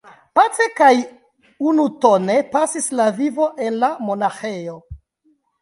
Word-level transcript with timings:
Pace 0.37 0.65
kaj 0.79 0.87
unutone 1.73 2.39
pasis 2.55 2.89
la 3.01 3.07
vivo 3.21 3.51
en 3.67 3.79
la 3.85 3.91
monaĥejo. 4.09 4.81